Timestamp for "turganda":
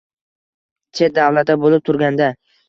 1.91-2.33